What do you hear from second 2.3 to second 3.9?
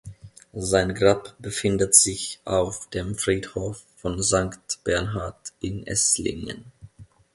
auf dem Friedhof